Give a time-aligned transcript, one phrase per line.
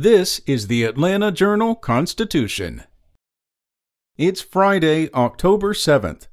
[0.00, 2.84] This is the Atlanta Journal Constitution.
[4.16, 6.28] It's Friday, October 7th.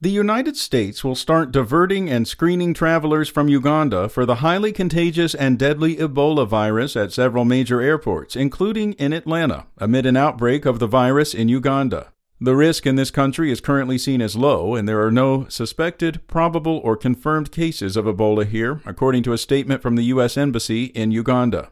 [0.00, 5.36] The United States will start diverting and screening travelers from Uganda for the highly contagious
[5.36, 10.80] and deadly Ebola virus at several major airports, including in Atlanta, amid an outbreak of
[10.80, 12.12] the virus in Uganda.
[12.40, 16.26] The risk in this country is currently seen as low, and there are no suspected,
[16.26, 20.36] probable, or confirmed cases of Ebola here, according to a statement from the U.S.
[20.36, 21.70] Embassy in Uganda.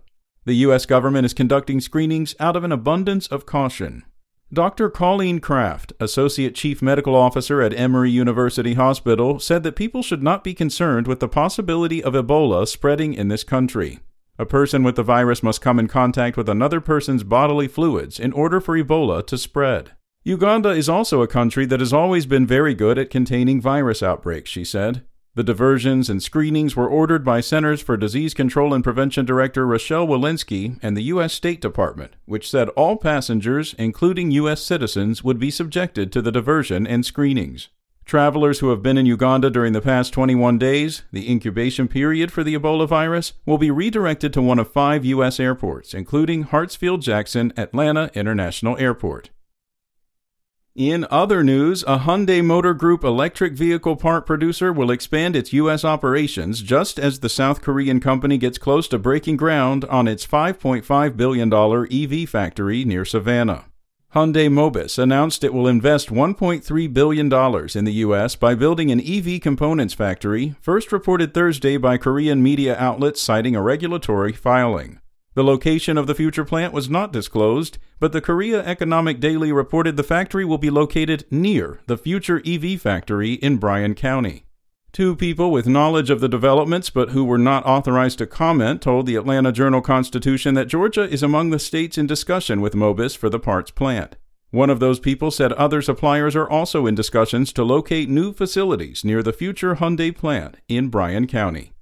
[0.49, 0.87] The U.S.
[0.87, 4.07] government is conducting screenings out of an abundance of caution.
[4.51, 4.89] Dr.
[4.89, 10.43] Colleen Kraft, Associate Chief Medical Officer at Emory University Hospital, said that people should not
[10.43, 13.99] be concerned with the possibility of Ebola spreading in this country.
[14.39, 18.33] A person with the virus must come in contact with another person's bodily fluids in
[18.33, 19.91] order for Ebola to spread.
[20.25, 24.49] Uganda is also a country that has always been very good at containing virus outbreaks,
[24.49, 25.05] she said.
[25.39, 30.05] The diversions and screenings were ordered by Centers for Disease Control and Prevention Director Rochelle
[30.05, 31.33] Walensky and the U.S.
[31.33, 34.61] State Department, which said all passengers, including U.S.
[34.61, 37.69] citizens, would be subjected to the diversion and screenings.
[38.05, 42.43] Travelers who have been in Uganda during the past 21 days, the incubation period for
[42.43, 45.39] the Ebola virus, will be redirected to one of five U.S.
[45.39, 49.31] airports, including Hartsfield Jackson Atlanta International Airport.
[50.79, 55.85] In other news, a Hyundai Motor Group electric vehicle part producer will expand its U.S.
[55.85, 61.17] operations just as the South Korean company gets close to breaking ground on its $5.5
[61.17, 63.65] billion EV factory near Savannah.
[64.15, 68.37] Hyundai Mobis announced it will invest $1.3 billion in the U.S.
[68.37, 73.63] by building an EV components factory, first reported Thursday by Korean media outlets citing a
[73.63, 75.01] regulatory filing.
[75.39, 79.97] The location of the future plant was not disclosed, but the Korea Economic Daily reported
[79.97, 84.47] the factory will be located near the future EV factory in Bryan County.
[84.91, 89.07] Two people with knowledge of the developments but who were not authorized to comment told
[89.07, 93.31] the Atlanta Journal Constitution that Georgia is among the states in discussion with Mobis for
[93.31, 94.17] the parts plant.
[94.51, 99.05] One of those people said other suppliers are also in discussions to locate new facilities
[99.05, 101.75] near the future Hyundai plant in Bryan County.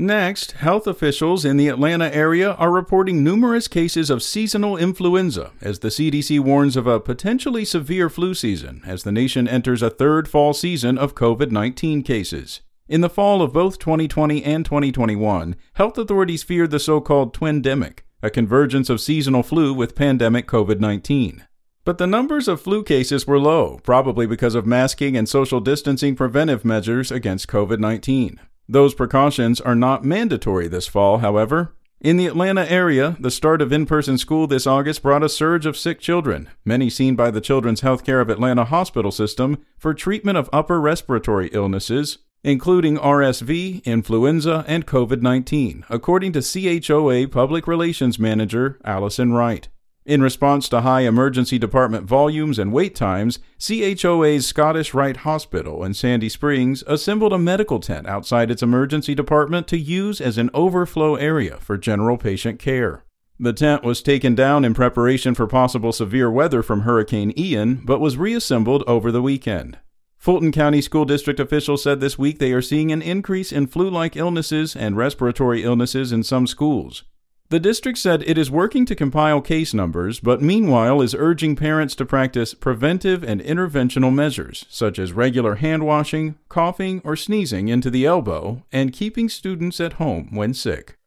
[0.00, 5.80] Next, health officials in the Atlanta area are reporting numerous cases of seasonal influenza as
[5.80, 10.28] the CDC warns of a potentially severe flu season as the nation enters a third
[10.28, 12.60] fall season of COVID 19 cases.
[12.86, 18.02] In the fall of both 2020 and 2021, health authorities feared the so called twindemic,
[18.22, 21.44] a convergence of seasonal flu with pandemic COVID 19.
[21.84, 26.14] But the numbers of flu cases were low, probably because of masking and social distancing
[26.14, 28.38] preventive measures against COVID 19.
[28.68, 31.74] Those precautions are not mandatory this fall, however.
[32.00, 35.66] In the Atlanta area, the start of in person school this August brought a surge
[35.66, 40.36] of sick children, many seen by the Children's Healthcare of Atlanta hospital system for treatment
[40.36, 48.18] of upper respiratory illnesses, including RSV, influenza, and COVID 19, according to CHOA Public Relations
[48.18, 49.68] Manager Allison Wright.
[50.08, 55.92] In response to high emergency department volumes and wait times, CHOA's Scottish Rite Hospital in
[55.92, 61.16] Sandy Springs assembled a medical tent outside its emergency department to use as an overflow
[61.16, 63.04] area for general patient care.
[63.38, 68.00] The tent was taken down in preparation for possible severe weather from Hurricane Ian, but
[68.00, 69.76] was reassembled over the weekend.
[70.16, 73.90] Fulton County School District officials said this week they are seeing an increase in flu
[73.90, 77.04] like illnesses and respiratory illnesses in some schools.
[77.50, 81.94] The district said it is working to compile case numbers, but meanwhile is urging parents
[81.94, 87.88] to practice preventive and interventional measures, such as regular hand washing, coughing or sneezing into
[87.88, 90.98] the elbow, and keeping students at home when sick.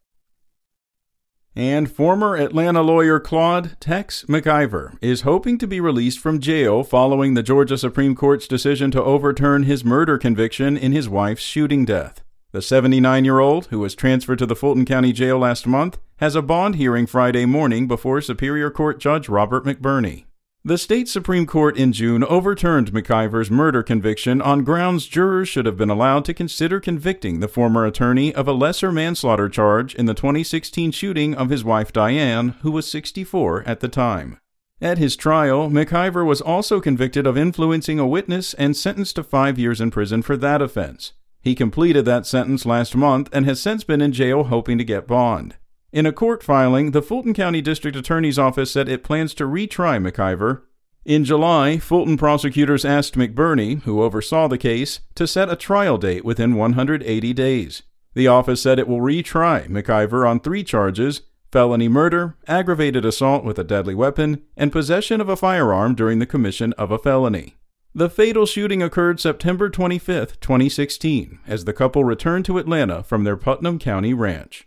[1.55, 7.35] And former Atlanta lawyer Claude Tex McIver is hoping to be released from jail following
[7.35, 12.23] the Georgia Supreme Court's decision to overturn his murder conviction in his wife's shooting death.
[12.51, 16.35] The 79 year old, who was transferred to the Fulton County Jail last month, has
[16.35, 20.25] a bond hearing Friday morning before Superior Court Judge Robert McBurney.
[20.63, 25.77] The state Supreme Court in June overturned McIver's murder conviction on grounds jurors should have
[25.77, 30.13] been allowed to consider convicting the former attorney of a lesser manslaughter charge in the
[30.13, 34.37] 2016 shooting of his wife Diane, who was 64 at the time.
[34.79, 39.57] At his trial, McIver was also convicted of influencing a witness and sentenced to five
[39.57, 41.13] years in prison for that offense.
[41.41, 45.07] He completed that sentence last month and has since been in jail hoping to get
[45.07, 45.55] bond.
[45.91, 50.01] In a court filing, the Fulton County District Attorney's Office said it plans to retry
[50.01, 50.61] McIver.
[51.03, 56.23] In July, Fulton prosecutors asked McBurney, who oversaw the case, to set a trial date
[56.23, 57.83] within 180 days.
[58.13, 61.21] The office said it will retry McIver on three charges
[61.51, 66.25] felony murder, aggravated assault with a deadly weapon, and possession of a firearm during the
[66.25, 67.55] commission of a felony.
[67.93, 73.35] The fatal shooting occurred September 25, 2016, as the couple returned to Atlanta from their
[73.35, 74.65] Putnam County ranch.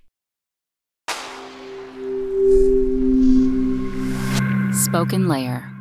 [4.73, 5.74] Spoken Layer.